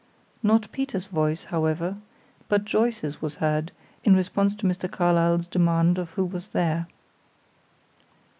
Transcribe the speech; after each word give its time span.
Not 0.41 0.71
Peter's 0.71 1.05
voice, 1.05 1.43
however, 1.43 1.95
but 2.49 2.65
Joyce's 2.65 3.21
was 3.21 3.35
heard, 3.35 3.71
in 4.03 4.15
response 4.15 4.55
to 4.55 4.65
Mr. 4.65 4.89
Carlyle's 4.91 5.45
demand 5.45 5.99
of 5.99 6.09
who 6.17 6.25
was 6.25 6.47
there. 6.47 6.87